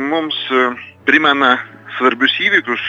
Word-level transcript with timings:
Mums 0.00 0.36
e, 0.50 0.64
primena 1.06 1.56
svarbius 1.96 2.34
įvykius, 2.40 2.82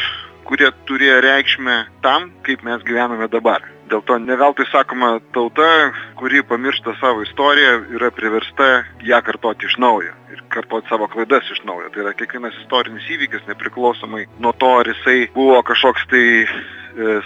kurie 0.48 0.70
turėjo 0.88 1.22
reikšmę 1.24 1.78
tam, 2.04 2.32
kaip 2.46 2.64
mes 2.68 2.84
gyvename 2.88 3.30
dabar. 3.32 3.64
Dėl 3.92 4.02
to 4.08 4.18
neveltui 4.18 4.66
sakoma, 4.72 5.18
tauta, 5.36 5.68
kuri 6.20 6.42
pamiršta 6.48 6.96
savo 7.02 7.24
istoriją, 7.26 7.76
yra 7.96 8.10
priversta 8.16 8.70
ją 9.04 9.20
kartoti 9.26 9.68
iš 9.68 9.78
naujo 9.84 10.14
ir 10.34 10.42
kartoti 10.54 10.90
savo 10.90 11.08
klaidas 11.12 11.50
iš 11.52 11.62
naujo. 11.68 11.92
Tai 11.94 12.06
yra 12.06 12.14
kiekvienas 12.18 12.58
istorinis 12.64 13.10
įvykis, 13.16 13.46
nepriklausomai 13.52 14.26
nuo 14.42 14.54
to, 14.58 14.72
ar 14.82 14.90
jisai 14.90 15.28
buvo 15.36 15.60
kažkoks 15.68 16.08
tai 16.12 16.26
e, 16.44 16.48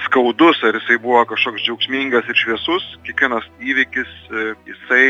skaudus, 0.08 0.64
ar 0.67 0.80
jisai 0.80 1.00
buvo 1.03 1.23
kažkoks 1.30 1.64
džiaugsmingas 1.66 2.28
ir 2.28 2.42
šviesus, 2.44 2.89
kiekvienas 3.08 3.48
įvykis, 3.62 4.16
e, 4.28 4.48
jisai 4.73 5.05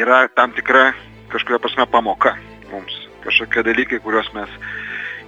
yra 0.00 0.24
tam 0.36 0.54
tikra 0.56 0.92
kažkuria 1.34 1.60
prasme 1.60 1.90
pamoka 1.90 2.38
mums. 2.70 3.03
Kažkokie 3.24 3.64
dalykai, 3.66 4.00
kuriuos 4.04 4.28
mes 4.36 4.52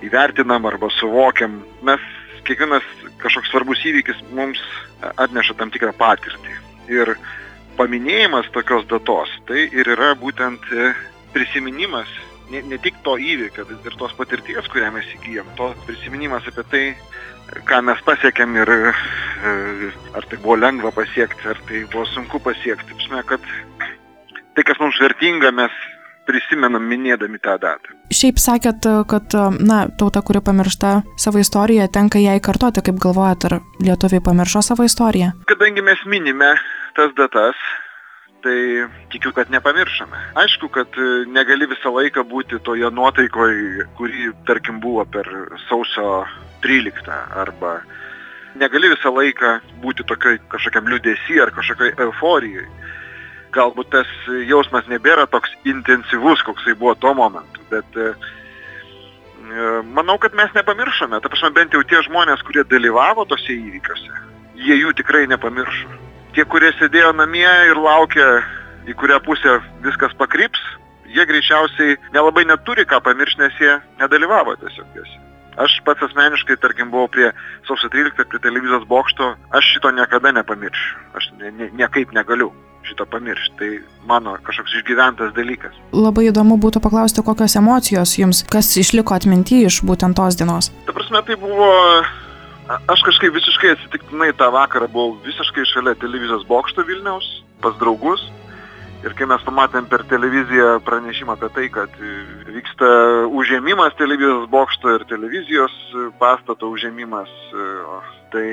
įvertinam 0.04 0.68
arba 0.68 0.90
suvokiam. 0.98 1.62
Mes 1.86 2.02
kiekvienas 2.46 2.84
kažkoks 3.22 3.50
svarbus 3.50 3.82
įvykis 3.88 4.20
mums 4.36 4.60
atneša 5.16 5.56
tam 5.58 5.72
tikrą 5.74 5.92
patirtį. 5.98 6.54
Ir 6.92 7.16
paminėjimas 7.78 8.48
tokios 8.54 8.86
datos, 8.90 9.32
tai 9.48 9.66
ir 9.66 9.88
yra 9.96 10.14
būtent 10.18 10.62
e, 10.72 10.92
prisiminimas 11.34 12.10
ne, 12.50 12.62
ne 12.62 12.78
tik 12.82 12.98
to 13.04 13.16
įvykio, 13.18 13.66
bet 13.68 13.88
ir 13.88 13.96
tos 14.00 14.14
patirties, 14.16 14.68
kurią 14.72 14.92
mes 14.94 15.08
įgyjam, 15.18 15.48
to 15.58 15.72
prisiminimas 15.88 16.46
apie 16.48 16.64
tai, 16.70 16.84
ką 17.68 17.82
mes 17.86 18.00
pasiekėm 18.06 18.56
ir 18.62 18.72
e, 18.76 19.90
ar 20.16 20.28
tai 20.30 20.38
buvo 20.42 20.56
lengva 20.60 20.92
pasiekti, 20.94 21.48
ar 21.50 21.60
tai 21.68 21.84
buvo 21.90 22.06
sunku 22.12 22.40
pasiekti. 22.42 22.94
Prasme, 22.94 23.22
kad 23.28 23.50
tai, 24.56 24.64
kas 24.64 24.80
mums 24.82 25.00
vertinga, 25.02 25.52
mes 25.54 25.74
prisimenam 26.26 26.84
minėdami 26.90 27.40
tą 27.42 27.56
datą. 27.62 27.94
Šiaip 28.14 28.38
sakėt, 28.42 28.86
kad, 29.10 29.34
na, 29.60 29.78
tauta, 29.98 30.22
kuri 30.26 30.42
pamiršta 30.44 31.00
savo 31.20 31.42
istoriją, 31.42 31.88
tenka 31.92 32.22
jai 32.22 32.38
kartoti, 32.42 32.84
kaip 32.86 33.00
galvojat, 33.02 33.48
ar 33.48 33.58
lietuviai 33.82 34.22
pamiršo 34.24 34.62
savo 34.66 34.86
istoriją? 34.86 35.32
Kadangi 35.50 35.84
mes 35.86 36.04
minime 36.06 36.54
tas 36.96 37.12
datas, 37.18 37.58
tai 38.46 38.86
tikiu, 39.10 39.32
kad 39.36 39.50
nepamiršome. 39.50 40.22
Aišku, 40.42 40.70
kad 40.74 40.98
negali 41.34 41.66
visą 41.70 41.90
laiką 41.94 42.26
būti 42.30 42.62
toje 42.66 42.90
nuotaikoje, 42.94 43.88
kuri, 43.98 44.30
tarkim, 44.46 44.80
buvo 44.80 45.04
per 45.04 45.30
sausio 45.66 46.24
13 46.62 47.10
arba 47.42 47.80
negali 48.60 48.90
visą 48.92 49.12
laiką 49.12 49.52
būti 49.82 50.06
tokioj 50.08 50.38
kažkokiam 50.52 50.88
liūdėsi 50.90 51.40
ar 51.42 51.52
kažkokioj 51.56 51.94
euforijai. 52.06 52.66
Galbūt 53.56 53.92
tas 53.94 54.08
jausmas 54.48 54.88
nebėra 54.90 55.26
toks 55.32 55.52
intensyvus, 55.68 56.42
koksai 56.44 56.74
buvo 56.76 56.94
tuo 57.00 57.14
momentu, 57.16 57.62
bet 57.70 57.96
e, 57.96 58.10
e, 58.12 59.68
manau, 59.96 60.18
kad 60.20 60.36
mes 60.36 60.52
nepamiršome. 60.56 61.20
Ta 61.22 61.32
prasme, 61.32 61.52
bent 61.56 61.76
jau 61.76 61.82
tie 61.88 62.02
žmonės, 62.04 62.44
kurie 62.46 62.66
dalyvavo 62.68 63.24
tose 63.30 63.54
įvykiuose, 63.54 64.22
jie 64.60 64.80
jų 64.82 64.92
tikrai 65.00 65.24
nepamiršo. 65.30 66.02
Tie, 66.36 66.44
kurie 66.44 66.72
sėdėjo 66.76 67.14
namie 67.16 67.48
ir 67.70 67.80
laukė, 67.80 68.26
į 68.90 68.96
kurią 69.00 69.22
pusę 69.24 69.56
viskas 69.86 70.12
pakryps, 70.20 70.60
jie 71.08 71.24
greičiausiai 71.24 71.96
nelabai 72.12 72.44
neturi 72.44 72.84
ką 72.84 73.00
pamiršti, 73.06 73.40
nes 73.40 73.62
jie 73.62 73.78
nedalyvavo 74.02 74.58
tiesiog 74.60 75.00
jose. 75.00 75.22
Aš 75.56 75.78
pats 75.86 76.04
asmeniškai, 76.04 76.58
tarkim, 76.60 76.90
buvau 76.92 77.08
prie 77.08 77.30
sausio 77.64 77.88
13, 77.88 78.28
prie 78.28 78.40
televizijos 78.44 78.84
bokšto, 78.90 79.32
aš 79.56 79.72
šito 79.72 79.88
niekada 79.96 80.34
nepamiršiu. 80.36 80.98
Aš 81.16 81.30
ne, 81.40 81.54
ne, 81.56 81.70
niekaip 81.80 82.12
negaliu 82.12 82.50
šito 82.88 83.06
pamiršti. 83.10 83.56
Tai 83.56 83.70
mano 84.08 84.36
kažkoks 84.46 84.76
išgyventas 84.80 85.34
dalykas. 85.36 85.74
Labai 85.96 86.28
įdomu 86.30 86.58
būtų 86.62 86.82
paklausti, 86.84 87.24
kokios 87.26 87.56
emocijos 87.58 88.16
jums, 88.18 88.44
kas 88.50 88.70
išliko 88.80 89.16
atminti 89.16 89.64
iš 89.66 89.82
būtent 89.86 90.18
tos 90.18 90.38
dienos. 90.38 90.72
Ta 90.86 90.96
prasme, 90.96 91.22
tai 91.26 91.38
buvo... 91.40 91.72
Aš 92.66 93.04
kažkaip 93.06 93.30
visiškai 93.30 93.76
atsitiktinai 93.76 94.32
tą 94.34 94.48
vakarą 94.50 94.88
buvau 94.90 95.12
visiškai 95.22 95.62
šalia 95.70 95.92
televizijos 96.02 96.42
bokšto 96.48 96.82
Vilniaus, 96.88 97.28
pas 97.62 97.76
draugus. 97.78 98.24
Ir 99.06 99.14
kai 99.14 99.28
mes 99.30 99.44
pamatėm 99.46 99.86
per 99.86 100.02
televiziją 100.10 100.80
pranešimą 100.82 101.36
apie 101.36 101.50
tai, 101.54 101.66
kad 101.70 101.92
vyksta 102.50 102.88
užėmimas 103.38 103.94
televizijos 104.00 104.48
bokšto 104.50 104.96
ir 104.96 105.04
televizijos 105.06 105.76
pastato 106.18 106.72
užėmimas, 106.74 107.30
e, 107.54 107.68
tai 108.32 108.46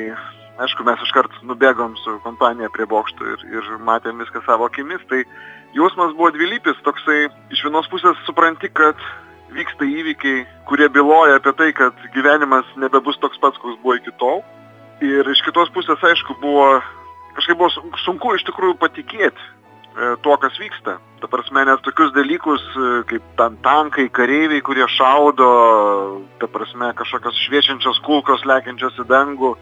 aišku, 0.61 0.85
mes 0.85 1.01
iškart 1.05 1.33
nubėgom 1.47 1.95
su 2.03 2.19
kompanija 2.25 2.69
prie 2.73 2.85
bokšto 2.89 3.25
ir, 3.33 3.45
ir 3.49 3.69
matėm 3.81 4.21
viską 4.21 4.43
savo 4.45 4.67
akimis. 4.69 5.01
Tai 5.09 5.23
jausmas 5.77 6.13
buvo 6.17 6.31
dvilypis, 6.35 6.81
toksai 6.85 7.27
iš 7.53 7.63
vienos 7.65 7.89
pusės 7.91 8.19
supranti, 8.27 8.69
kad 8.69 8.99
vyksta 9.53 9.85
įvykiai, 9.85 10.45
kurie 10.69 10.89
byloja 10.89 11.37
apie 11.39 11.53
tai, 11.57 11.69
kad 11.77 11.97
gyvenimas 12.15 12.69
nebebus 12.81 13.19
toks 13.21 13.41
pats, 13.41 13.59
koks 13.61 13.79
buvo 13.81 13.97
iki 13.99 14.13
tol. 14.21 14.41
Ir 15.03 15.27
iš 15.29 15.41
kitos 15.45 15.71
pusės, 15.73 16.01
aišku, 16.01 16.37
buvo 16.41 16.79
kažkaip 17.35 17.57
buvo 17.57 17.69
sun- 17.73 17.97
sunku 18.05 18.35
iš 18.35 18.45
tikrųjų 18.47 18.77
patikėti 18.81 19.41
e, 19.41 20.15
tuo, 20.25 20.37
kas 20.37 20.57
vyksta. 20.61 20.97
Ta 21.21 21.29
prasme, 21.29 21.65
nes 21.65 21.81
tokius 21.85 22.13
dalykus 22.13 22.61
e, 22.73 22.91
kaip 23.09 23.25
tan 23.39 23.57
tankai, 23.65 24.07
kareiviai, 24.09 24.61
kurie 24.61 24.85
šaudo, 24.89 25.49
ta 26.41 26.49
prasme, 26.49 26.93
kažkokios 26.97 27.41
šviečiančios 27.47 28.01
kulkos 28.05 28.45
lekiančios 28.49 29.01
į 29.01 29.07
dangų, 29.09 29.55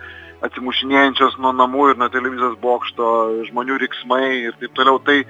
atsimušinėjančios 0.45 1.37
nuo 1.41 1.53
namų 1.55 1.91
ir 1.91 2.01
nuo 2.01 2.09
televizijos 2.13 2.57
bokšto, 2.61 3.07
žmonių 3.49 3.77
riksmai 3.83 4.25
ir 4.47 4.57
taip 4.61 4.73
toliau. 4.77 4.99
Tai, 5.05 5.21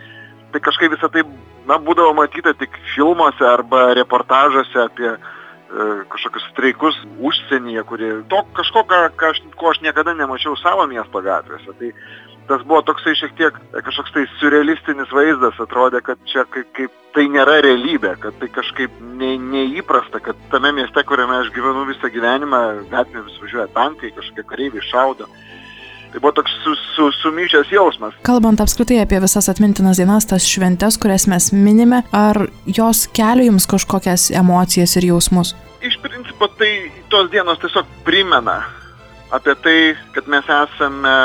tai 0.53 0.61
kažkaip 0.63 0.95
visą 0.95 1.11
tai, 1.11 1.25
na, 1.67 1.79
būdavo 1.83 2.15
matyta 2.17 2.53
tik 2.57 2.77
filmuose 2.95 3.45
arba 3.47 3.91
reportažuose 3.97 4.85
apie 4.85 5.09
e, 5.11 5.17
kažkokius 6.11 6.47
streikus 6.53 6.99
užsienyje, 7.19 7.83
kurie 7.89 8.11
to 8.31 8.43
kažko, 8.57 8.85
ką, 8.87 9.03
ką 9.19 9.33
aš, 9.35 9.43
ko 9.59 9.73
aš 9.73 9.83
niekada 9.85 10.15
nemačiau 10.17 10.55
savo 10.59 10.87
miesto 10.91 11.23
gatvėse. 11.25 11.75
Tai 11.79 11.91
tas 12.51 12.63
buvo 12.67 12.81
toksai 12.83 13.13
šiek 13.15 13.35
tiek 13.39 13.59
kažkoks 13.71 14.11
tai 14.15 14.25
surrealistinis 14.39 15.13
vaizdas, 15.15 15.59
atrodė, 15.63 16.01
kad 16.03 16.19
čia 16.27 16.43
kaip, 16.51 16.67
kaip 16.75 16.97
tai 17.15 17.27
nėra 17.31 17.61
realybė, 17.63 18.17
kad 18.19 18.35
tai 18.41 18.49
kažkaip 18.51 18.97
ne, 19.19 19.37
neįprasta, 19.39 20.19
kad 20.23 20.39
tame 20.51 20.73
mieste, 20.75 21.03
kuriame 21.07 21.39
aš 21.39 21.51
gyvenu 21.55 21.85
visą 21.87 22.11
gyvenimą, 22.11 22.61
gatvėmis 22.91 23.39
važiuoja 23.43 23.69
tankai, 23.75 24.11
kažkokie 24.17 24.47
kareiviai 24.49 24.87
šaudo. 24.89 25.29
Tai 26.11 26.19
buvo 26.19 26.33
toks 26.41 26.51
su, 26.63 26.73
su, 26.95 27.05
sumišęs 27.21 27.71
jausmas. 27.71 28.17
Kalbant 28.27 28.59
apskritai 28.59 28.99
apie 28.99 29.21
visas 29.23 29.47
atmintinas 29.47 30.01
dienas, 30.01 30.27
tas 30.27 30.43
šventes, 30.43 30.97
kurias 30.99 31.29
mes 31.31 31.53
minime, 31.55 32.01
ar 32.11 32.49
jos 32.67 33.05
kelia 33.15 33.47
jums 33.47 33.69
kažkokias 33.71 34.27
emocijas 34.35 34.97
ir 34.99 35.07
jausmus? 35.13 35.53
Iš 35.79 35.95
principo 36.03 36.51
tai 36.59 36.91
tos 37.09 37.31
dienos 37.31 37.63
tiesiog 37.63 37.87
primena 38.03 38.59
apie 39.31 39.55
tai, 39.63 39.77
kad 40.11 40.27
mes 40.27 40.51
esame, 40.51 41.15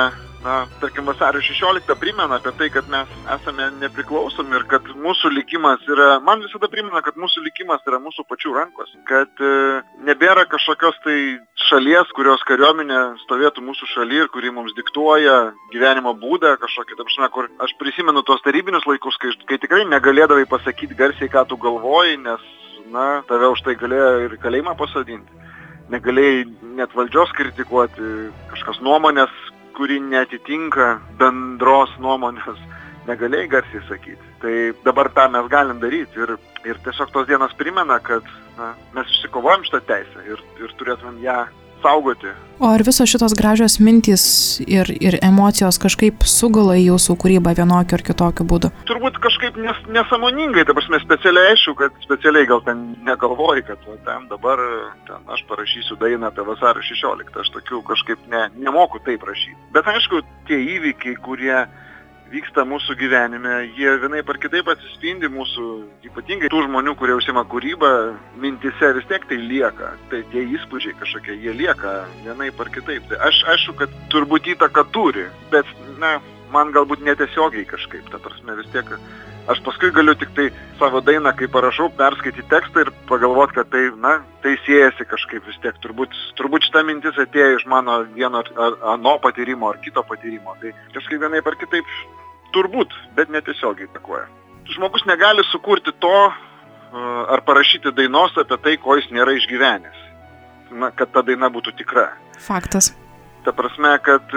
na, 0.47 0.67
tarkim, 0.81 1.05
vasario 1.07 1.41
16 1.43 1.95
primena 1.99 2.37
apie 2.39 2.53
tai, 2.59 2.69
kad 2.71 2.87
mes 2.93 3.11
esame 3.35 3.67
nepriklausomi 3.81 4.55
ir 4.59 4.65
kad 4.71 4.87
mūsų 5.07 5.33
likimas 5.35 5.83
yra, 5.91 6.21
man 6.23 6.45
visada 6.45 6.69
primena, 6.71 7.03
kad 7.03 7.19
mūsų 7.19 7.43
likimas 7.49 7.83
yra 7.89 7.99
mūsų 8.05 8.25
pačių 8.31 8.53
rankos, 8.55 8.93
kad 9.11 9.43
e, 9.43 9.81
nebėra 10.07 10.45
kažkokios 10.53 11.01
tai 11.05 11.17
šalies, 11.67 12.13
kurios 12.15 12.45
kariuomenė 12.47 13.01
stovėtų 13.25 13.65
mūsų 13.67 13.91
šaly 13.95 14.23
ir 14.23 14.31
kuri 14.35 14.53
mums 14.55 14.77
diktuoja 14.79 15.39
gyvenimo 15.73 16.15
būdą 16.21 16.55
kažkokį, 16.63 16.95
ta 16.95 17.09
prasme, 17.09 17.31
kur 17.35 17.51
aš 17.67 17.75
prisimenu 17.81 18.23
tos 18.29 18.45
tarybinius 18.47 18.87
laikus, 18.87 19.19
kai, 19.23 19.35
kai 19.51 19.59
tikrai 19.65 19.83
negalėdavai 19.91 20.47
pasakyti 20.53 20.99
garsiai, 20.99 21.33
ką 21.33 21.43
tu 21.51 21.59
galvoji, 21.59 22.21
nes, 22.23 22.47
na, 22.95 23.09
tave 23.27 23.51
už 23.51 23.67
tai 23.67 23.75
galėjo 23.83 24.15
ir 24.29 24.39
į 24.39 24.41
kalėjimą 24.47 24.79
pasodinti. 24.79 25.43
Negalėjai 25.91 26.47
net 26.79 26.95
valdžios 26.99 27.31
kritikuoti, 27.35 28.07
kažkas 28.51 28.81
nuomonės, 28.83 29.35
kuri 29.77 29.99
netitinka 30.01 30.97
bendros 31.21 31.93
nuomonės, 32.03 32.61
negalėjai 33.07 33.51
garsiai 33.53 33.85
sakyti. 33.89 34.33
Tai 34.43 34.55
dabar 34.87 35.11
tą 35.15 35.29
mes 35.35 35.51
galim 35.53 35.81
daryti 35.83 36.23
ir, 36.25 36.35
ir 36.67 36.81
tiesiog 36.85 37.13
tos 37.13 37.29
dienos 37.29 37.55
primena, 37.61 38.01
kad 38.01 38.27
na, 38.57 38.73
mes 38.97 39.13
išsikovojom 39.13 39.67
šitą 39.69 39.83
teisę 39.91 40.27
ir, 40.33 40.43
ir 40.63 40.75
turėtumėm 40.81 41.21
ją 41.25 41.39
saugoti. 41.83 42.33
O 42.59 42.71
ar 42.73 42.81
visos 42.81 43.11
šitos 43.11 43.35
gražios 43.37 43.75
mintys 43.85 44.23
ir, 44.65 44.89
ir 44.97 45.19
emocijos 45.21 45.77
kažkaip 45.77 46.25
sugula 46.25 46.79
į 46.81 46.87
jūsų 46.87 47.17
kūrybą 47.21 47.53
vienokiu 47.59 47.99
ar 47.99 48.05
kitokiu 48.07 48.47
būdu? 48.49 48.71
Turbūt 48.89 49.19
kažkaip 49.21 49.59
nes, 49.61 49.83
nesamoningai, 49.93 50.65
ta 50.65 50.73
prasme, 50.77 51.03
specialiai 51.05 51.53
aišku, 51.53 51.77
kad 51.77 51.99
specialiai 52.07 52.49
gal 52.49 52.65
ten 52.65 52.87
negalvoji, 53.05 53.67
kad 53.69 53.85
va, 53.85 53.99
ten 54.09 54.25
dabar 54.33 54.63
ten 55.05 55.35
aš 55.37 55.45
parašysiu 55.51 55.99
dainą 56.01 56.31
apie 56.31 56.47
vasario 56.49 56.85
16, 56.89 57.37
aš 57.45 57.53
tokių 57.59 57.83
kažkaip 57.93 58.25
ne, 58.33 58.47
nemoku 58.57 59.05
taip 59.05 59.29
rašyti. 59.29 59.61
Bet 59.77 59.93
aišku, 59.93 60.25
tie 60.49 60.63
įvykiai, 60.79 61.21
kurie 61.29 61.67
vyksta 62.33 62.65
mūsų 62.67 62.97
gyvenime, 62.99 63.59
jie 63.77 63.93
vienai 64.03 64.23
par 64.27 64.39
kitaip 64.43 64.69
atsispindi 64.73 65.31
mūsų, 65.33 65.67
ypatingai 66.09 66.51
tų 66.53 66.65
žmonių, 66.67 66.97
kurie 66.99 67.17
užsima 67.17 67.45
kūrybą, 67.51 67.91
mintise 68.43 68.93
vis 68.99 69.07
tiek 69.11 69.27
tai 69.31 69.39
lieka. 69.41 69.93
Tai 70.11 70.23
tie 70.33 70.47
įspūdžiai 70.57 70.97
kažkokie, 71.01 71.37
jie 71.45 71.55
lieka 71.57 71.99
vienai 72.25 72.51
par 72.57 72.73
kitaip. 72.75 73.07
Tai 73.11 73.21
aš 73.29 73.43
aišku, 73.55 73.77
kad 73.83 73.95
turbūt 74.15 74.51
įtaka 74.57 74.87
turi, 74.95 75.29
bet, 75.55 75.71
na, 76.03 76.17
man 76.55 76.75
galbūt 76.75 77.05
netiesiogiai 77.07 77.67
kažkaip, 77.69 78.11
ta 78.11 78.23
prasme 78.23 78.59
vis 78.59 78.71
tiek. 78.75 78.97
Aš 79.47 79.61
paskui 79.63 79.93
galiu 79.95 80.17
tik 80.19 80.33
tai 80.35 80.49
savo 80.81 80.99
dainą, 81.07 81.31
kai 81.39 81.47
parašau, 81.47 81.87
perskaityti 81.95 82.49
tekstą 82.51 82.83
ir 82.83 82.89
pagalvoti, 83.07 83.55
kad 83.61 83.69
tai, 83.71 83.85
na, 84.03 84.17
tai 84.43 84.57
siejasi 84.65 85.07
kažkaip 85.07 85.47
vis 85.47 85.61
tiek. 85.63 85.77
Turbūt, 85.85 86.17
turbūt 86.39 86.67
šita 86.67 86.83
mintis 86.87 87.21
atėjo 87.23 87.61
iš 87.61 87.67
mano 87.71 88.01
vieno 88.17 88.43
ar 88.43 88.79
ano 88.97 89.15
patyrimo 89.23 89.71
ar 89.71 89.79
kito 89.85 90.03
patyrimo. 90.09 90.57
Tai 90.63 90.75
kažkaip 90.97 91.23
vienai 91.23 91.45
par 91.47 91.55
kitaip 91.61 91.87
turbūt, 92.57 92.97
bet 93.15 93.31
netiesiogiai 93.31 93.87
įtakoja. 93.87 94.27
Žmogus 94.75 95.07
negali 95.07 95.47
sukurti 95.53 95.95
to 96.03 96.19
ar 97.31 97.43
parašyti 97.47 97.95
dainos 97.95 98.35
apie 98.43 98.59
tai, 98.65 98.77
ko 98.83 98.99
jis 98.99 99.07
nėra 99.15 99.37
išgyvenęs. 99.39 100.03
Na, 100.75 100.91
kad 100.91 101.13
ta 101.15 101.23
daina 101.23 101.53
būtų 101.55 101.77
tikra. 101.79 102.09
Faktas. 102.43 102.91
Ta 103.47 103.55
prasme, 103.55 103.93
kad 104.03 104.33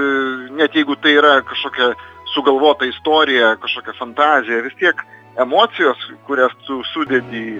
net 0.53 0.77
jeigu 0.77 0.93
tai 1.01 1.15
yra 1.17 1.39
kažkokia 1.41 1.95
sugalvota 2.33 2.87
istorija, 2.89 3.55
kažkokia 3.61 3.95
fantazija, 3.99 4.63
vis 4.65 4.75
tiek 4.79 5.01
emocijos, 5.39 6.01
kurias 6.27 6.53
tu 6.67 6.81
sudėdi 6.93 7.41
į, 7.55 7.57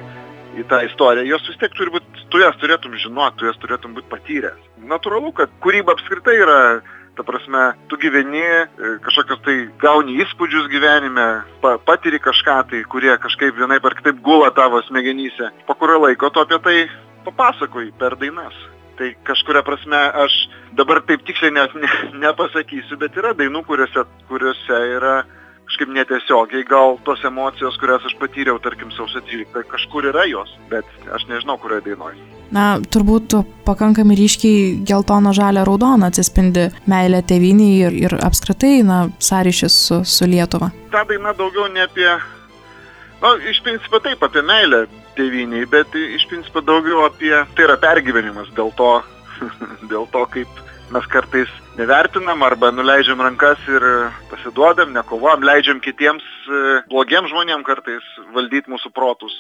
į 0.62 0.68
tą 0.70 0.82
istoriją, 0.88 1.28
jos 1.34 1.50
vis 1.50 1.60
tiek 1.62 1.76
turi 1.78 1.94
būti, 1.96 2.28
tu 2.32 2.42
jas 2.42 2.58
turėtum 2.62 2.96
žinoti, 3.00 3.42
tu 3.42 3.50
jas 3.50 3.60
turėtum 3.62 3.96
būti 3.98 4.10
patyręs. 4.12 4.64
Natūralu, 4.90 5.34
kad 5.38 5.52
kūryba 5.64 5.96
apskritai 5.96 6.38
yra, 6.42 6.62
ta 7.20 7.26
prasme, 7.28 7.66
tu 7.92 8.00
gyveni, 8.00 8.46
kažkokios 9.04 9.44
tai 9.44 9.58
gauni 9.82 10.18
įspūdžius 10.24 10.70
gyvenime, 10.72 11.28
pa, 11.64 11.76
patiri 11.84 12.22
kažką 12.24 12.58
tai, 12.72 12.84
kurie 12.88 13.12
kažkaip 13.20 13.58
vienai 13.60 13.82
per 13.84 13.98
kitaip 14.00 14.22
gula 14.24 14.54
tavo 14.56 14.82
smegenyse. 14.88 15.52
Po 15.68 15.76
kurio 15.76 16.00
laiko 16.06 16.32
tu 16.32 16.44
apie 16.44 16.62
tai 16.64 16.78
papasakoji 17.28 17.92
per 18.00 18.16
dainas. 18.20 18.56
Tai 19.00 19.14
kažkuria 19.24 19.64
prasme 19.64 20.00
aš 20.26 20.34
dabar 20.76 21.00
taip 21.08 21.22
tiksliai 21.24 21.54
net 21.56 21.76
ne, 21.80 21.90
nepasakysiu, 22.20 22.98
bet 23.00 23.16
yra 23.16 23.32
dainų, 23.38 23.62
kuriuose, 23.68 24.04
kuriuose 24.28 24.80
yra 24.98 25.22
kažkaip 25.70 25.94
netiesiogiai 25.94 26.66
gal 26.68 26.98
tos 27.06 27.24
emocijos, 27.24 27.78
kurias 27.80 28.04
aš 28.10 28.18
patyriau, 28.20 28.58
tarkim, 28.60 28.92
sausio 28.92 29.22
13, 29.22 29.64
kažkur 29.70 30.10
yra 30.10 30.26
jos, 30.28 30.52
bet 30.72 30.86
aš 31.16 31.28
nežinau, 31.30 31.56
kurioje 31.62 31.86
dainoje. 31.86 32.20
Na, 32.52 32.80
turbūt 32.82 33.38
pakankamai 33.68 34.18
ryškiai 34.18 34.80
geltono, 34.90 35.32
žalia, 35.38 35.64
raudona 35.68 36.10
atsispindi 36.10 36.68
meilė 36.90 37.22
tėviniai 37.30 37.76
ir, 37.86 38.00
ir 38.08 38.18
apskritai, 38.26 38.80
na, 38.84 39.04
sąryšis 39.22 39.76
su, 39.86 40.02
su 40.04 40.28
Lietuva. 40.28 40.74
Ta 40.92 41.06
daina 41.08 41.36
daugiau 41.38 41.70
ne 41.72 41.86
apie, 41.86 42.10
na, 43.22 43.36
iš 43.48 43.62
principo 43.64 44.02
taip, 44.04 44.26
apie 44.26 44.44
meilę 44.44 44.88
tėviniai, 45.18 45.68
bet 45.70 45.96
iš 46.00 46.26
principo 46.32 46.64
daugiau 46.66 47.06
apie, 47.08 47.34
tai 47.56 47.68
yra 47.68 47.78
pergyvenimas 47.82 48.52
dėl 48.58 48.74
to, 48.80 48.92
dėl 49.92 50.10
to, 50.14 50.26
kaip 50.34 50.64
mes 50.94 51.06
kartais 51.14 51.50
nevertinam 51.78 52.42
arba 52.44 52.72
nuleidžiam 52.74 53.22
rankas 53.22 53.62
ir 53.70 53.86
pasiduodam, 54.32 54.94
nekovom, 54.96 55.46
leidžiam 55.46 55.82
kitiems 55.84 56.26
blogiems 56.90 57.30
žmonėms 57.32 57.68
kartais 57.68 58.06
valdyti 58.34 58.74
mūsų 58.74 58.94
protus 58.96 59.36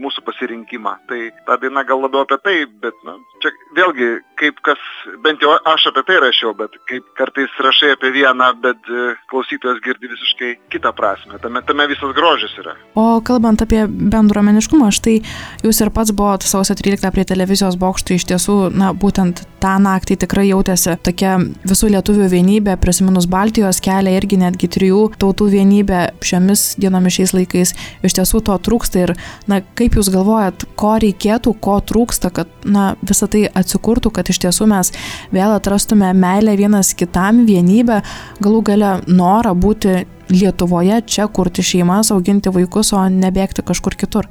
mūsų 0.00 0.24
pasirinkimą. 0.24 0.94
Tai 1.08 1.20
ta 1.46 1.58
daina 1.60 1.84
gal 1.84 2.00
labiau 2.00 2.24
apie 2.24 2.38
tai, 2.44 2.54
bet 2.84 2.96
na, 3.06 3.18
čia 3.42 3.52
vėlgi, 3.76 4.08
kaip 4.40 4.58
kas, 4.66 4.80
bent 5.24 5.42
jau 5.42 5.52
aš 5.68 5.88
apie 5.90 6.02
tai 6.08 6.18
rašiau, 6.22 6.52
bet 6.58 6.74
kaip 6.90 7.06
kartais 7.18 7.52
rašai 7.62 7.92
apie 7.94 8.12
vieną, 8.14 8.48
bet 8.62 8.90
klausytojas 9.30 9.80
girdi 9.84 10.10
visiškai 10.10 10.52
kitą 10.72 10.92
prasme. 10.96 11.38
Tame, 11.42 11.62
tame 11.66 11.86
visas 11.90 12.14
grožis 12.16 12.54
yra. 12.62 12.74
O 12.98 13.20
kalbant 13.24 13.62
apie 13.64 13.84
bendruomeniškumą, 13.86 14.90
štai 14.94 15.18
jūs 15.64 15.82
ir 15.84 15.92
pats 15.94 16.14
buvote 16.16 16.48
sausio 16.48 16.76
13 16.78 17.12
prie 17.14 17.26
televizijos 17.28 17.78
bokšto, 17.80 18.16
iš 18.16 18.26
tiesų, 18.32 18.56
na, 18.74 18.92
būtent 18.96 19.44
tą 19.62 19.76
naktį 19.82 20.18
tikrai 20.24 20.48
jautėsi 20.48 20.96
tokia 21.06 21.36
visų 21.68 21.92
lietuvių 21.96 22.28
vienybė, 22.32 22.76
prisiminus 22.82 23.28
Baltijos 23.30 23.82
kelią 23.84 24.16
irgi 24.18 24.40
netgi 24.42 24.70
trijų 24.76 25.04
tautų 25.22 25.48
vienybė 25.52 26.02
šiomis 26.24 26.64
dienomis 26.82 27.18
šiais 27.18 27.34
laikais. 27.36 27.74
Iš 28.06 28.18
tiesų 28.18 28.42
to 28.48 28.58
trūksta 28.66 29.04
ir, 29.04 29.14
na, 29.50 29.60
kaip 29.78 29.98
jūs 29.98 30.10
galvojat, 30.12 30.66
ko 30.78 30.96
reikėtų, 31.02 31.54
ko 31.62 31.78
trūksta, 31.86 32.32
kad 32.34 32.50
na, 32.66 32.92
visą 33.06 33.30
tai 33.32 33.46
atsikurtų, 33.48 34.12
kad 34.14 34.28
iš 34.28 34.42
tiesų 34.44 34.68
mes 34.70 34.92
vėl 35.34 35.56
atrastume 35.56 36.12
meilę 36.16 36.56
vienas 36.60 36.92
kitam, 36.98 37.44
vienybę, 37.48 38.02
galų 38.44 38.62
gale 38.70 38.92
norą 39.08 39.54
būti 39.56 40.02
Lietuvoje, 40.32 41.02
čia 41.04 41.26
kurti 41.28 41.64
šeimas, 41.66 42.08
auginti 42.14 42.48
vaikus, 42.54 42.94
o 42.96 43.02
nebėgti 43.04 43.64
kažkur 43.68 43.98
kitur? 44.00 44.28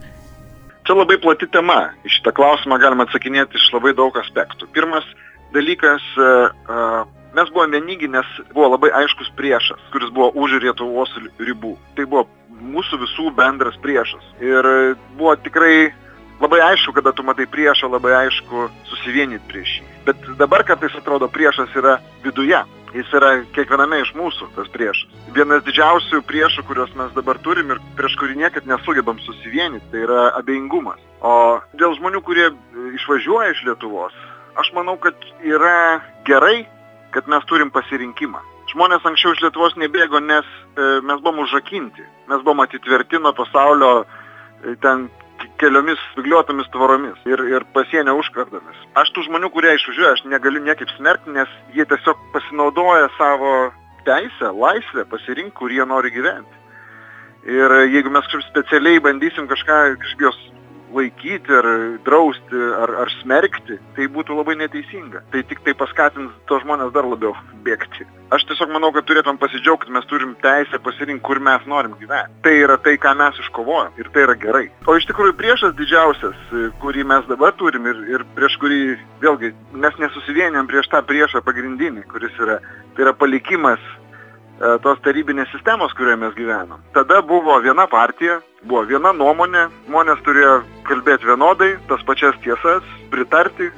Čia 0.88 0.95
labai 0.98 1.19
plati 1.21 1.45
tema. 1.53 1.92
Iš 2.07 2.15
šitą 2.18 2.33
klausimą 2.39 2.80
galima 2.81 3.06
atsakinėti 3.06 3.59
iš 3.59 3.68
labai 3.75 3.94
daug 3.98 4.15
aspektų. 4.18 4.65
Pirmas 4.74 5.06
dalykas, 5.53 6.01
mes 7.38 7.51
buvome 7.53 7.77
vieningi, 7.77 8.09
nes 8.09 8.25
buvo 8.56 8.71
labai 8.74 8.89
aiškus 9.03 9.30
priešas, 9.38 9.83
kuris 9.94 10.09
buvo 10.15 10.31
už 10.42 10.57
Lietuvos 10.63 11.13
ribų. 11.38 11.75
Tai 12.00 12.07
buvo 12.09 12.25
mūsų 12.74 13.03
visų 13.03 13.30
bendras 13.38 13.77
priešas. 13.83 14.25
Ir 14.42 14.71
buvo 15.19 15.36
tikrai 15.45 15.92
labai 16.41 16.61
aišku, 16.71 16.93
kada 16.97 17.13
tu 17.13 17.23
matai 17.23 17.45
priešą, 17.47 17.89
labai 17.91 18.13
aišku 18.25 18.67
susivienyti 18.89 19.47
prieš 19.47 19.79
jį. 19.79 19.88
Bet 20.05 20.21
dabar 20.39 20.65
kartais 20.65 20.95
atrodo 20.97 21.29
priešas 21.29 21.73
yra 21.77 21.99
viduje. 22.25 22.61
Jis 22.91 23.07
yra 23.15 23.29
kiekviename 23.55 24.01
iš 24.01 24.09
mūsų 24.19 24.49
tas 24.57 24.67
priešas. 24.73 25.13
Vienas 25.31 25.63
didžiausių 25.63 26.19
priešų, 26.27 26.65
kuriuos 26.67 26.91
mes 26.99 27.13
dabar 27.15 27.38
turim 27.39 27.71
ir 27.71 27.79
prieš 27.95 28.17
kurį 28.19 28.35
niekad 28.41 28.67
nesugebam 28.67 29.21
susivienyti, 29.23 29.85
tai 29.93 30.01
yra 30.03 30.25
abejingumas. 30.35 30.99
O 31.23 31.61
dėl 31.79 31.95
žmonių, 31.95 32.19
kurie 32.27 32.49
išvažiuoja 32.99 33.53
iš 33.53 33.63
Lietuvos, 33.69 34.17
aš 34.59 34.73
manau, 34.75 34.97
kad 34.99 35.15
yra 35.39 36.01
gerai, 36.27 36.65
kad 37.15 37.31
mes 37.31 37.47
turim 37.47 37.71
pasirinkimą. 37.71 38.43
Žmonės 38.73 39.07
anksčiau 39.07 39.38
iš 39.38 39.45
Lietuvos 39.45 39.79
nebėgo, 39.79 40.19
nes 40.19 40.47
e, 40.75 40.99
mes 41.07 41.23
buvom 41.23 41.45
užrakinti. 41.45 42.03
Mes 42.27 42.43
buvom 42.43 42.59
atitverti 42.63 43.23
nuo 43.23 43.31
pasaulio 43.35 44.01
e, 44.03 44.75
ten 44.83 45.07
keliomis 45.61 45.99
spigliuotomis 46.11 46.69
tvoromis 46.73 47.19
ir, 47.29 47.43
ir 47.51 47.65
pasienio 47.75 48.17
užkardomis. 48.19 48.79
Aš 48.99 49.11
tų 49.15 49.27
žmonių, 49.27 49.51
kurie 49.53 49.73
išvažiuoja, 49.77 50.15
aš 50.17 50.24
negaliu 50.31 50.63
niekaip 50.65 50.89
smerkti, 50.98 51.33
nes 51.36 51.51
jie 51.75 51.86
tiesiog 51.89 52.19
pasinaudoja 52.33 53.10
savo 53.17 53.71
teisę, 54.07 54.51
laisvę 54.57 55.05
pasirinkti, 55.12 55.55
kur 55.57 55.74
jie 55.74 55.86
nori 55.86 56.12
gyventi. 56.13 56.57
Ir 57.50 57.74
jeigu 57.89 58.12
mes 58.13 58.25
kažkaip 58.29 58.50
specialiai 58.51 59.01
bandysim 59.01 59.48
kažką, 59.50 59.77
kažkaip 60.01 60.27
jos 60.27 60.41
laikyti 60.95 61.53
ar 61.57 61.67
drausti 62.05 62.63
ar, 62.77 62.95
ar 63.03 63.12
smerkti, 63.19 63.77
tai 63.95 64.07
būtų 64.12 64.38
labai 64.38 64.57
neteisinga. 64.60 65.24
Tai 65.33 65.43
tik 65.50 65.63
tai 65.65 65.75
paskatins 65.77 66.33
tos 66.50 66.63
žmonės 66.65 66.93
dar 66.95 67.07
labiau 67.07 67.36
bėgti. 67.65 68.07
Aš 68.31 68.45
tiesiog 68.48 68.69
manau, 68.71 68.93
kad 68.95 69.03
turėtum 69.10 69.36
pasidžiaugti, 69.41 69.91
mes 69.91 70.05
turim 70.07 70.38
teisę 70.39 70.79
pasirinkti, 70.79 71.24
kur 71.27 71.41
mes 71.43 71.65
norim 71.67 71.98
gyventi. 72.00 72.38
Tai 72.45 72.53
yra 72.55 72.77
tai, 72.79 72.93
ką 73.01 73.12
mes 73.19 73.39
iškovojam 73.43 73.98
ir 74.00 74.07
tai 74.15 74.24
yra 74.24 74.38
gerai. 74.39 74.65
O 74.88 74.95
iš 74.95 75.07
tikrųjų 75.10 75.36
priešas 75.39 75.75
didžiausias, 75.75 76.38
kurį 76.79 77.03
mes 77.12 77.27
dabar 77.27 77.51
turim 77.60 77.89
ir, 77.91 78.00
ir 78.13 78.24
prieš 78.38 78.55
kurį, 78.62 78.81
vėlgi, 79.24 79.51
mes 79.75 80.00
nesusivienėm 80.00 80.71
prieš 80.71 80.88
tą 80.93 81.03
priešą 81.10 81.43
pagrindinį, 81.43 82.05
kuris 82.13 82.39
yra, 82.39 82.62
tai 82.95 83.10
yra 83.10 83.15
palikimas 83.19 83.83
tos 84.84 85.00
tarybinės 85.06 85.50
sistemos, 85.53 85.94
kurioje 85.98 86.20
mes 86.22 86.36
gyvenam. 86.38 86.82
Tada 86.96 87.22
buvo 87.25 87.58
viena 87.63 87.88
partija, 87.89 88.39
buvo 88.63 88.84
viena 88.89 89.13
nuomonė, 89.13 89.68
žmonės 89.88 90.22
turėjo 90.25 90.58
kalbėti 90.89 91.30
vienodai, 91.30 91.72
tas 91.89 92.03
pačias 92.08 92.38
tiesas, 92.46 92.86
pritarti. 93.13 93.72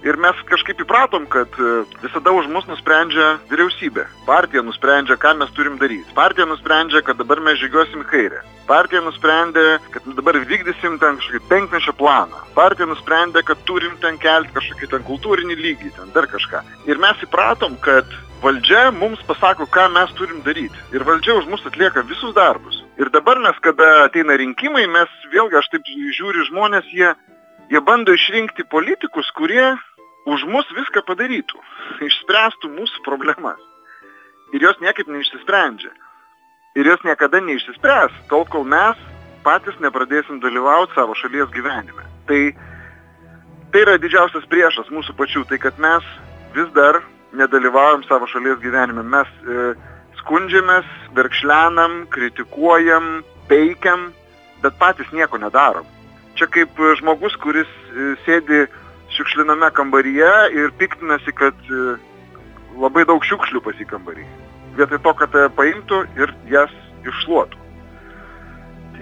Ir 0.00 0.16
mes 0.16 0.38
kažkaip 0.48 0.78
įpratom, 0.80 1.26
kad 1.28 1.52
visada 2.00 2.32
už 2.32 2.46
mus 2.48 2.64
nusprendžia 2.70 3.34
vyriausybė. 3.50 4.06
Partija 4.24 4.62
nusprendžia, 4.64 5.18
ką 5.20 5.34
mes 5.42 5.50
turim 5.52 5.76
daryti. 5.80 6.08
Partija 6.16 6.46
nusprendžia, 6.48 7.02
kad 7.04 7.20
dabar 7.20 7.42
mes 7.44 7.60
žygiuosim 7.60 8.06
į 8.06 8.08
kairę. 8.08 8.40
Partija 8.70 9.02
nusprendė, 9.04 9.80
kad 9.92 10.06
dabar 10.16 10.38
vykdysim 10.40 10.96
ten 11.02 11.18
kažkokį 11.20 11.42
penkmečio 11.50 11.92
planą. 11.98 12.40
Partija 12.56 12.88
nusprendė, 12.88 13.42
kad 13.44 13.60
turim 13.68 13.98
ten 14.00 14.16
kelti 14.22 14.54
kažkokį 14.56 14.88
ten 14.94 15.04
kultūrinį 15.08 15.58
lygį, 15.58 15.92
ten 15.98 16.12
dar 16.14 16.30
kažką. 16.30 16.62
Ir 16.88 17.02
mes 17.02 17.20
įpratom, 17.26 17.76
kad 17.84 18.08
valdžia 18.40 18.86
mums 18.96 19.20
pasako, 19.28 19.68
ką 19.68 19.88
mes 19.92 20.16
turim 20.16 20.40
daryti. 20.46 20.80
Ir 20.96 21.04
valdžia 21.04 21.36
už 21.42 21.50
mus 21.50 21.66
atlieka 21.68 22.06
visus 22.08 22.32
darbus. 22.36 22.80
Ir 22.96 23.12
dabar 23.12 23.42
mes, 23.42 23.58
kada 23.60 24.06
ateina 24.06 24.38
rinkimai, 24.40 24.86
mes 24.88 25.12
vėlgi, 25.34 25.60
aš 25.60 25.68
taip 25.74 25.92
žiūriu 26.16 26.48
žmonės, 26.48 26.88
jie, 26.94 27.12
jie 27.68 27.84
bando 27.84 28.16
išrinkti 28.16 28.64
politikus, 28.64 29.28
kurie 29.36 29.74
už 30.28 30.44
mus 30.48 30.68
viską 30.76 31.02
padarytų, 31.06 31.60
išspręstų 32.04 32.70
mūsų 32.74 33.04
problemas. 33.06 33.60
Ir 34.52 34.64
jos 34.66 34.80
niekaip 34.82 35.08
neišsisprendžia. 35.08 35.92
Ir 36.78 36.86
jos 36.86 37.02
niekada 37.06 37.40
neišsispręs, 37.42 38.14
tol 38.30 38.44
kol 38.50 38.66
mes 38.66 38.98
patys 39.44 39.78
nepradėsim 39.80 40.40
dalyvauti 40.42 40.94
savo 40.94 41.14
šalies 41.18 41.50
gyvenime. 41.54 42.04
Tai, 42.28 42.40
tai 43.72 43.84
yra 43.86 43.96
didžiausias 44.02 44.46
priešas 44.50 44.90
mūsų 44.92 45.16
pačių, 45.18 45.46
tai 45.48 45.58
kad 45.62 45.78
mes 45.82 46.06
vis 46.54 46.68
dar 46.76 47.00
nedalyvaujam 47.32 48.04
savo 48.08 48.28
šalies 48.30 48.60
gyvenime. 48.62 49.02
Mes 49.06 49.30
e, 49.46 49.72
skundžiamės, 50.20 50.86
verkšlenam, 51.16 52.04
kritikuojam, 52.12 53.22
peikiam, 53.50 54.10
bet 54.62 54.76
patys 54.78 55.10
nieko 55.16 55.40
nedarom. 55.40 55.88
Čia 56.38 56.50
kaip 56.52 56.78
žmogus, 57.00 57.36
kuris 57.40 57.70
e, 57.90 58.12
sėdi 58.26 58.66
šiukšliname 59.16 59.70
kambaryje 59.76 60.32
ir 60.56 60.74
piktinasi, 60.78 61.34
kad 61.36 61.56
e, 61.70 61.96
labai 62.80 63.06
daug 63.08 63.24
šiukšlių 63.26 63.62
pas 63.64 63.80
į 63.80 63.88
kambarį. 63.90 64.26
Vietoj 64.78 65.00
to, 65.04 65.14
kad 65.18 65.34
paimtų 65.56 66.04
ir 66.20 66.34
jas 66.50 66.74
iššluotų. 67.06 67.58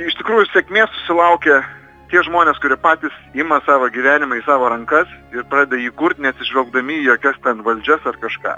Iš 0.09 0.15
tikrųjų, 0.21 0.47
sėkmės 0.53 0.93
susilaukia 0.95 1.63
tie 2.09 2.23
žmonės, 2.25 2.61
kurie 2.63 2.79
patys 2.81 3.15
ima 3.37 3.59
savo 3.67 3.89
gyvenimą 3.93 4.39
į 4.39 4.45
savo 4.47 4.69
rankas 4.73 5.11
ir 5.35 5.45
pradeda 5.51 5.81
jį 5.81 5.91
kurti, 5.99 6.25
nesižvelgdami 6.25 7.01
į 7.03 7.09
jokias 7.11 7.41
ten 7.45 7.65
valdžias 7.67 8.07
ar 8.09 8.17
kažką. 8.23 8.55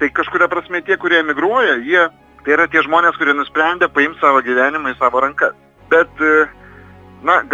Tai 0.00 0.10
kažkuria 0.14 0.50
prasme 0.50 0.82
tie, 0.84 0.98
kurie 1.00 1.22
emigruoja, 1.22 1.78
jie 1.82 2.04
tai 2.44 2.56
yra 2.58 2.66
tie 2.68 2.82
žmonės, 2.84 3.16
kurie 3.16 3.34
nusprendė 3.36 3.88
paimti 3.88 4.20
savo 4.20 4.42
gyvenimą 4.44 4.92
į 4.92 4.98
savo 5.00 5.22
rankas. 5.24 5.56
Bet, 5.90 6.12
na, 6.20 6.63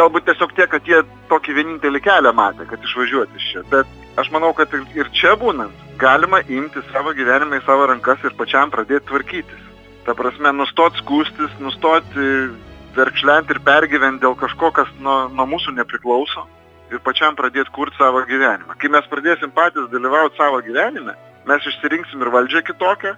galbūt 0.00 0.26
tiesiog 0.28 0.54
tie, 0.56 0.66
kad 0.70 0.88
jie 0.88 1.02
tokį 1.30 1.56
vienintelį 1.58 2.00
kelią 2.04 2.32
matė, 2.36 2.66
kad 2.70 2.82
išvažiuoti 2.84 3.40
iš 3.40 3.48
čia. 3.52 3.64
Bet 3.72 4.20
aš 4.20 4.32
manau, 4.34 4.52
kad 4.56 4.72
ir- 4.74 5.12
čia 5.12 5.36
būnant 5.36 5.76
galima 6.00 6.40
imti 6.48 6.80
savo 6.92 7.12
gyvenimą 7.12 7.60
į 7.60 7.66
savo 7.66 7.86
rankas 7.90 8.24
ir 8.24 8.36
pačiam 8.38 8.72
pradėti 8.72 9.08
tvarkytis. 9.10 9.66
Ta 10.06 10.14
prasme, 10.16 10.52
nustot 10.56 10.96
skūstis, 10.96 11.52
nustot 11.60 12.04
e, 12.16 12.48
verkšlenti 12.96 13.54
ir 13.54 13.60
pergyventi 13.60 14.24
dėl 14.24 14.34
kažko, 14.40 14.72
kas 14.72 14.88
nuo, 15.04 15.28
nuo 15.28 15.46
mūsų 15.46 15.76
nepriklauso 15.76 16.46
ir 16.90 17.02
pačiam 17.04 17.36
pradėti 17.38 17.70
kurti 17.74 18.00
savo 18.00 18.22
gyvenimą. 18.26 18.78
Kai 18.80 18.88
mes 18.88 19.04
pradėsim 19.12 19.52
patys 19.54 19.90
dalyvauti 19.92 20.40
savo 20.40 20.62
gyvenime, 20.64 21.14
mes 21.46 21.68
išsirinksim 21.68 22.24
ir 22.24 22.32
valdžią 22.34 22.64
kitokią 22.66 23.14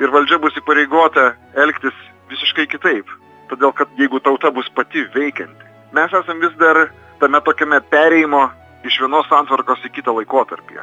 ir 0.00 0.12
valdžia 0.14 0.38
bus 0.44 0.54
įpareigota 0.60 1.32
elgtis 1.64 1.96
visiškai 2.30 2.68
kitaip. 2.70 3.08
Todėl, 3.50 3.72
kad 3.74 3.90
jeigu 3.98 4.20
tauta 4.22 4.52
bus 4.54 4.68
pati 4.76 5.02
veikianti, 5.16 5.69
mes 5.92 6.12
esam 6.20 6.40
vis 6.40 6.54
dar 6.60 6.88
tame 7.20 7.40
tokiame 7.44 7.80
pereimo 7.92 8.48
iš 8.84 9.00
vienos 9.02 9.28
santvarkos 9.28 9.82
į 9.84 9.92
kitą 9.98 10.14
laikotarpį. 10.16 10.80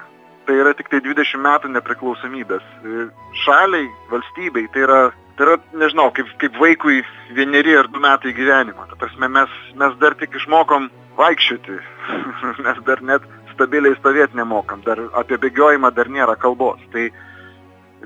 Tai 0.48 0.56
yra 0.56 0.74
tik 0.78 0.90
tai 0.92 1.02
20 1.04 1.42
metų 1.44 1.72
nepriklausomybės. 1.74 2.64
E, 2.64 3.08
Šaliai, 3.44 3.88
valstybei, 4.12 4.68
tai 4.72 4.86
yra, 4.86 5.00
tai 5.36 5.48
yra 5.48 5.58
nežinau, 5.82 6.12
kaip, 6.16 6.30
kaip 6.40 6.60
vaikui 6.62 7.02
vieneri 7.36 7.76
ar 7.76 7.90
du 7.92 8.00
metai 8.04 8.36
gyvenimo. 8.38 8.86
Ta 8.88 9.00
prasme, 9.00 9.28
mes, 9.28 9.58
mes 9.76 9.98
dar 10.00 10.16
tik 10.20 10.38
išmokom 10.40 10.88
vaikščioti. 11.20 11.80
mes 12.68 12.80
dar 12.88 13.04
net 13.04 13.28
stabiliai 13.56 13.98
stovėti 13.98 14.40
nemokam. 14.40 14.86
Dar 14.86 15.02
apie 15.20 15.42
bėgiojimą 15.42 15.92
dar 15.98 16.08
nėra 16.14 16.38
kalbos. 16.40 16.80
Tai 16.94 17.10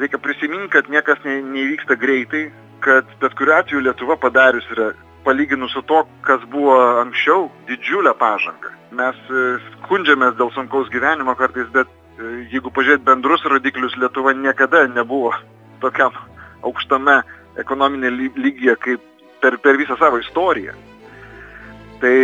reikia 0.02 0.18
prisiminti, 0.24 0.72
kad 0.74 0.90
niekas 0.90 1.22
ne, 1.28 1.42
neįvyksta 1.52 2.00
greitai, 2.00 2.48
kad 2.82 3.06
bet 3.22 3.38
kuriu 3.38 3.54
atveju 3.60 3.84
Lietuva 3.86 4.18
padarius 4.18 4.66
yra 4.74 4.94
palyginus 5.24 5.72
su 5.72 5.82
to, 5.82 6.04
kas 6.26 6.44
buvo 6.52 6.76
anksčiau, 7.02 7.50
didžiulę 7.68 8.14
pažangą. 8.20 8.74
Mes 8.98 9.18
e, 9.30 9.44
skundžiamės 9.78 10.38
dėl 10.40 10.52
sunkaus 10.56 10.90
gyvenimo 10.94 11.36
kartais, 11.40 11.70
bet 11.74 11.88
e, 11.88 12.48
jeigu 12.54 12.74
pažiūrėt 12.74 13.06
bendrus 13.08 13.46
rodiklius, 13.46 13.96
Lietuva 14.02 14.34
niekada 14.34 14.88
nebuvo 14.90 15.34
tokiam 15.82 16.16
aukštame 16.66 17.22
ekonominė 17.62 18.12
ly- 18.14 18.34
lygyje 18.36 18.76
kaip 18.82 19.06
per, 19.42 19.58
per 19.62 19.80
visą 19.80 19.98
savo 20.00 20.20
istoriją. 20.22 20.74
Tai, 22.02 22.16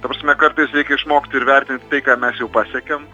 ta 0.00 0.08
prasme, 0.08 0.36
kartais 0.40 0.72
reikia 0.76 0.96
išmokti 0.96 1.36
ir 1.36 1.48
vertinti 1.48 1.92
tai, 1.92 2.02
ką 2.04 2.16
mes 2.20 2.40
jau 2.40 2.48
pasiekėm 2.52 3.06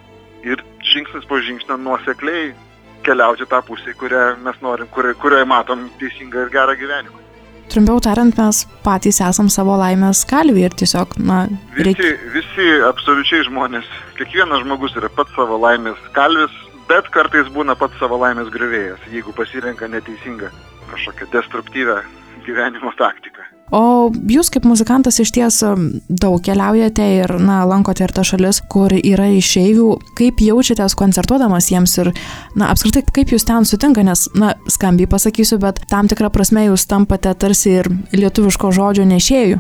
ir 0.47 0.63
žingsnis 0.87 1.27
po 1.27 1.41
žingsnio 1.43 1.79
nuosekliai 1.83 2.55
keliauti 3.07 3.47
tą 3.47 3.63
pusę, 3.63 3.95
kurią 3.99 4.25
mes 4.43 4.59
norim, 4.63 4.89
kurioje 4.95 5.47
matom 5.47 5.89
teisingą 6.01 6.47
ir 6.47 6.53
gerą 6.55 6.75
gyvenimą. 6.79 7.26
Trumpiau 7.73 8.01
tariant, 8.03 8.33
mes 8.39 8.63
patys 8.85 9.19
esam 9.25 9.49
savo 9.53 9.75
laimės 9.81 10.23
kalviai 10.29 10.69
ir 10.69 10.77
tiesiog, 10.79 11.17
na, 11.19 11.45
reikia. 11.79 12.13
Visi, 12.35 12.37
visi 12.37 12.69
absoliučiai 12.89 13.47
žmonės, 13.49 13.89
kiekvienas 14.19 14.63
žmogus 14.65 14.97
yra 15.01 15.11
pats 15.17 15.35
savo 15.37 15.59
laimės 15.63 16.01
kalvis, 16.17 16.55
bet 16.91 17.11
kartais 17.15 17.51
būna 17.57 17.77
pats 17.79 17.99
savo 18.03 18.21
laimės 18.23 18.53
grįvėjas, 18.55 19.09
jeigu 19.13 19.35
pasirenka 19.37 19.91
neteisingą 19.91 20.53
kažkokią 20.93 21.31
destruktyvę 21.35 22.01
gyvenimo 22.47 22.93
taktiką. 22.99 23.46
O 23.75 24.13
jūs 24.31 24.47
kaip 24.55 24.67
muzikantas 24.69 25.19
iš 25.19 25.33
ties 25.35 25.59
um, 25.67 25.89
daug 26.07 26.39
keliaujate 26.47 27.07
ir, 27.17 27.33
na, 27.43 27.65
lankote 27.67 28.05
ir 28.07 28.13
tas 28.15 28.29
šalis, 28.31 28.61
kur 28.71 28.95
yra 28.95 29.27
išeivių. 29.35 29.89
Kaip 30.19 30.43
jaučiatės 30.45 30.95
koncertuodamas 30.99 31.73
jiems 31.73 31.97
ir, 31.99 32.13
na, 32.55 32.71
apskritai, 32.71 33.03
kaip 33.17 33.35
jūs 33.35 33.47
ten 33.49 33.67
sutinka, 33.67 34.05
nes, 34.07 34.29
na, 34.39 34.53
skambiai 34.71 35.11
pasakysiu, 35.11 35.59
bet 35.63 35.83
tam 35.91 36.07
tikrą 36.07 36.31
prasme 36.31 36.69
jūs 36.69 36.87
tampate 36.87 37.33
tarsi 37.35 37.81
ir 37.81 37.91
lietuviško 38.15 38.71
žodžio 38.77 39.09
nešėjų. 39.11 39.59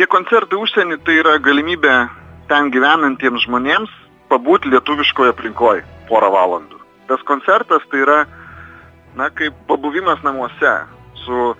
Tie 0.00 0.08
koncertai 0.10 0.58
užsienį 0.58 0.98
tai 1.04 1.20
yra 1.20 1.36
galimybė 1.38 1.98
ten 2.48 2.72
gyvenantiems 2.72 3.44
žmonėms 3.44 3.92
pabūti 4.32 4.72
lietuviškoje 4.72 5.34
aplinkoje 5.34 5.84
porą 6.08 6.32
valandų. 6.32 6.80
Tas 7.12 7.20
koncertas 7.28 7.84
tai 7.92 8.00
yra, 8.06 8.22
na, 9.20 9.28
kaip 9.36 9.52
pabuvimas 9.68 10.24
namuose 10.24 10.72
su, 11.26 11.52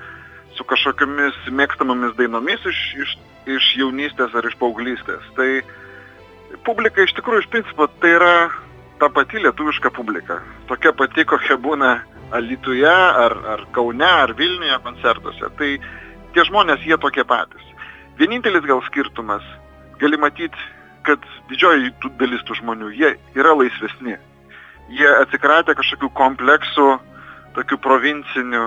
su 0.56 0.64
kažkokiamis 0.68 1.36
mėgstamomis 1.50 2.14
dainomis 2.18 2.62
iš, 2.70 2.80
iš, 3.02 3.14
iš 3.56 3.70
jaunystės 3.80 4.34
ar 4.34 4.46
iš 4.46 4.56
paauglystės. 4.60 5.24
Tai 5.38 5.48
publika 6.66 7.04
iš 7.04 7.14
tikrųjų 7.18 7.44
iš 7.44 7.50
principo 7.52 7.88
tai 8.00 8.14
yra 8.16 8.34
ta 9.00 9.10
pati 9.10 9.42
lietuviška 9.42 9.90
publika. 9.94 10.40
Tokia 10.70 10.94
pati, 10.96 11.26
kokia 11.28 11.58
būna 11.60 11.96
Alituje 12.34 12.88
ar, 12.88 13.34
ar 13.52 13.60
Kaune 13.74 14.06
ar 14.06 14.32
Vilniuje 14.34 14.78
koncertuose. 14.82 15.50
Tai 15.58 15.68
tie 16.34 16.44
žmonės 16.48 16.86
jie 16.86 16.96
tokie 16.98 17.22
patys. 17.28 17.62
Vienintelis 18.18 18.64
gal 18.66 18.80
skirtumas, 18.86 19.44
gali 20.00 20.18
matyti, 20.18 20.58
kad 21.04 21.22
didžioji 21.50 21.92
dalis 22.18 22.42
tų 22.48 22.56
žmonių, 22.62 22.90
jie 22.96 23.12
yra 23.36 23.52
laisvesni. 23.58 24.16
Jie 24.94 25.10
atsikratė 25.20 25.76
kažkokių 25.76 26.10
kompleksų, 26.16 26.88
tokių 27.58 27.78
provincinių, 27.84 28.64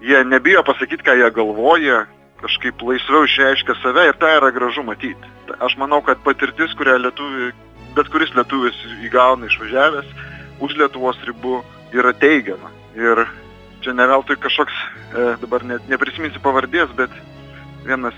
jie 0.00 0.24
nebijo 0.24 0.62
pasakyti, 0.66 1.04
ką 1.04 1.16
jie 1.18 1.30
galvoja, 1.30 2.04
kažkaip 2.40 2.82
laisviau 2.82 3.24
išreiškia 3.24 3.76
save 3.82 4.08
ir 4.10 4.18
tai 4.20 4.36
yra 4.38 4.50
gražu 4.52 4.84
matyti. 4.84 5.32
Aš 5.60 5.76
manau, 5.80 6.02
kad 6.04 6.20
patirtis, 6.24 6.74
kurią 6.76 6.98
lietuvi, 7.00 7.52
bet 7.96 8.10
kuris 8.12 8.34
lietuvis 8.36 8.76
įgauna 9.06 9.48
išvažiavęs 9.48 10.12
už 10.60 10.76
Lietuvos 10.80 11.18
ribų, 11.28 11.62
yra 11.96 12.12
teigiama. 12.16 12.70
Ir 12.96 13.24
čia 13.84 13.92
ne 13.96 14.06
veltui 14.08 14.36
kažkoks, 14.40 14.76
e, 15.14 15.26
dabar 15.40 15.64
net 15.64 15.88
neprisiminsiu 15.88 16.40
pavardės, 16.44 16.92
bet 16.96 17.12
vienas 17.86 18.16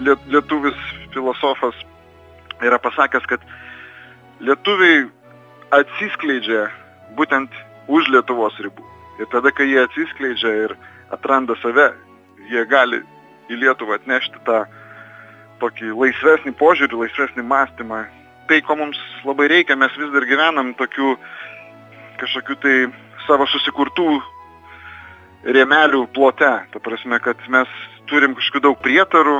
liet- 0.00 0.24
lietuvis 0.28 0.78
filosofas 1.12 1.76
yra 2.60 2.78
pasakęs, 2.78 3.26
kad 3.26 3.40
lietuviai 4.40 5.08
atsiskleidžia 5.70 6.68
būtent 7.16 7.50
už 7.88 8.08
Lietuvos 8.08 8.56
ribų. 8.58 8.84
Ir 9.20 9.26
tada, 9.30 9.52
kai 9.54 9.68
jie 9.70 9.84
atsiskleidžia 9.84 10.52
ir 10.64 10.76
atranda 11.14 11.56
save, 11.62 11.92
jie 12.50 12.64
gali 12.70 13.00
į 13.50 13.60
Lietuvą 13.60 13.98
atnešti 13.98 14.42
tą 14.46 14.64
tokį 15.62 15.94
laisvesnį 15.94 16.54
požiūrį, 16.58 17.00
laisvesnį 17.04 17.44
mąstymą. 17.48 18.04
Tai, 18.48 18.60
ko 18.66 18.76
mums 18.76 19.00
labai 19.24 19.48
reikia, 19.52 19.76
mes 19.80 19.94
vis 19.96 20.12
dar 20.12 20.26
gyvenam 20.28 20.74
tokių 20.76 21.14
kažkokių 22.20 22.56
tai 22.62 22.74
savo 23.26 23.46
susikurtų 23.48 24.08
rėmelių 25.56 26.04
plote. 26.14 26.52
Ta 26.72 26.82
prasme, 26.82 27.18
kad 27.24 27.40
mes 27.52 27.70
turim 28.10 28.36
kažkokių 28.36 28.64
daug 28.66 28.80
prietarų, 28.84 29.38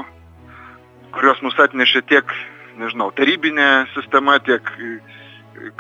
kuriuos 1.14 1.42
mus 1.44 1.58
atnešė 1.60 2.04
tiek, 2.08 2.32
nežinau, 2.80 3.10
tarybinė 3.16 3.86
sistema, 3.94 4.38
tiek 4.44 4.64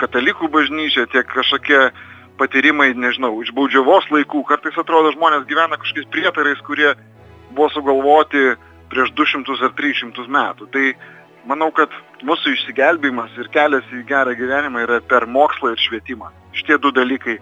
katalikų 0.00 0.48
bažnyčia, 0.52 1.08
tiek 1.12 1.26
kažkokie 1.28 1.80
patyrimai, 2.40 2.92
nežinau, 2.98 3.36
iš 3.42 3.52
baudžiavos 3.56 4.10
laikų. 4.12 4.44
Kartais 4.48 4.78
atrodo 4.80 5.12
žmonės 5.14 5.46
gyvena 5.48 5.78
kažkokiais 5.80 6.10
prietarais, 6.12 6.62
kurie 6.66 6.94
buvo 7.54 7.70
sugalvoti 7.74 8.54
prieš 8.92 9.14
200 9.18 9.58
ar 9.68 9.74
300 9.78 10.28
metų. 10.36 10.68
Tai 10.74 10.84
manau, 11.50 11.70
kad 11.74 11.92
mūsų 12.26 12.54
išsigelbėjimas 12.56 13.34
ir 13.40 13.50
kelias 13.54 13.90
į 13.94 14.04
gerą 14.08 14.36
gyvenimą 14.38 14.84
yra 14.86 15.00
per 15.00 15.26
mokslą 15.30 15.74
ir 15.74 15.82
švietimą. 15.82 16.30
Šitie 16.54 16.78
du 16.78 16.92
dalykai 16.94 17.38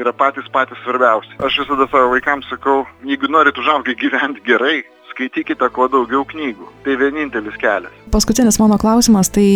yra 0.00 0.12
patys 0.16 0.48
patys 0.52 0.80
svarbiausi. 0.84 1.36
Aš 1.44 1.60
visada 1.62 1.86
savo 1.90 2.10
vaikams 2.14 2.48
sakau, 2.50 2.82
jeigu 3.06 3.30
norit 3.30 3.58
užaugti 3.58 3.94
gyventi 4.00 4.42
gerai, 4.46 4.82
skaitykite 5.14 5.68
kuo 5.74 5.86
daugiau 5.90 6.24
knygų. 6.26 6.66
Tai 6.84 6.96
vienintelis 7.00 7.56
kelias. 7.60 7.94
Paskutinis 8.12 8.58
mano 8.60 8.78
klausimas, 8.82 9.30
tai 9.34 9.46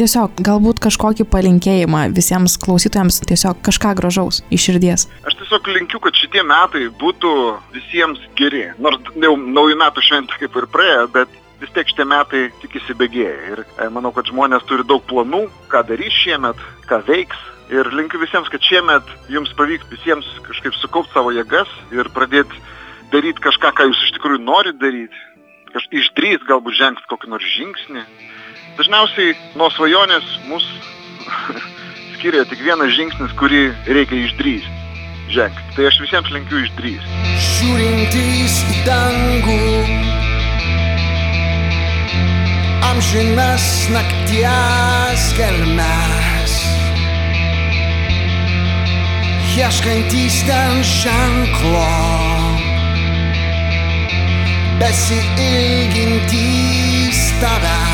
tiesiog 0.00 0.40
galbūt 0.44 0.80
kažkokį 0.84 1.28
palinkėjimą 1.32 2.06
visiems 2.16 2.58
klausytojams, 2.60 3.20
tiesiog 3.28 3.60
kažką 3.64 3.94
gražaus 4.00 4.42
iš 4.52 4.68
širdies. 4.68 5.06
Aš 5.28 5.38
tiesiog 5.40 5.70
linkiu, 5.76 6.00
kad 6.02 6.16
šitie 6.18 6.44
metai 6.48 6.88
būtų 7.00 7.32
visiems 7.76 8.20
geri. 8.38 8.66
Nors 8.82 9.00
jau 9.14 9.36
naujų 9.36 9.78
metų 9.84 10.04
šventė 10.08 10.42
kaip 10.42 10.60
ir 10.60 10.68
praėjo, 10.72 11.06
bet 11.14 11.40
vis 11.62 11.72
tiek 11.76 11.88
šitie 11.88 12.08
metai 12.08 12.42
tik 12.64 12.76
įsibėgėja. 12.80 13.38
Ir 13.52 13.64
e, 13.64 13.88
manau, 13.94 14.12
kad 14.16 14.28
žmonės 14.32 14.66
turi 14.68 14.86
daug 14.88 15.04
planų, 15.08 15.46
ką 15.72 15.84
darys 15.88 16.16
šiemet, 16.24 16.60
ką 16.90 17.02
veiks. 17.06 17.48
Ir 17.72 17.88
linkiu 17.94 18.18
visiems, 18.20 18.50
kad 18.52 18.60
šiemet 18.66 19.06
jums 19.32 19.52
pavyks 19.56 19.86
visiems 19.88 20.26
kažkaip 20.44 20.74
sukaupti 20.76 21.14
savo 21.14 21.30
jėgas 21.32 21.70
ir 21.94 22.10
pradėti 22.12 22.58
daryti 23.12 23.42
kažką, 23.44 23.72
ką 23.76 23.88
jūs 23.90 24.00
iš 24.06 24.14
tikrųjų 24.16 24.42
norit 24.44 24.80
daryti. 24.80 25.18
Išdrys 25.72 26.44
galbūt 26.48 26.76
žengs 26.76 27.04
kokį 27.08 27.30
nors 27.32 27.48
žingsnį. 27.54 28.04
Dažniausiai 28.76 29.36
nuo 29.56 29.68
svajonės 29.72 30.26
mus 30.48 30.66
skiria 32.16 32.44
tik 32.48 32.60
vienas 32.64 32.92
žingsnis, 32.96 33.32
kurį 33.40 33.64
reikia 33.88 34.24
išdrįsti. 34.26 34.80
Žengti. 35.32 35.68
Tai 35.76 35.88
aš 35.88 36.00
visiems 36.04 36.32
linkiu 36.34 36.60
išdrįsti. 36.66 37.20
Žiūrintys 37.48 38.58
į 38.68 38.80
dangų 38.88 39.60
Amžinas 42.92 43.66
nakties 43.94 45.24
gelmes 45.38 46.58
Ieškantys 49.52 50.42
ten 50.48 50.80
ženklo 50.80 52.31
Bessie 54.78 55.22
ilgin 55.38 56.26
tiszta 56.26 57.58
rá. 57.62 57.91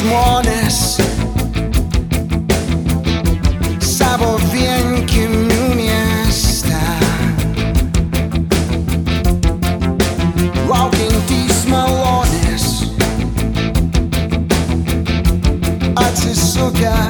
žmonės 0.00 0.76
savo 3.84 4.30
vienkimių 4.52 5.66
miestą. 5.76 6.80
Laukiantys 10.70 11.62
malonės 11.68 12.66
atsisukę. 16.06 17.09